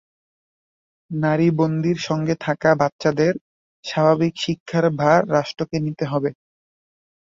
[1.11, 3.33] নারী বন্দীর সঙ্গে থাকা বাচ্চাদের
[3.83, 6.29] স্বাভাবিক শিক্ষার ভার রাষ্ট্রকে নিতে হবে।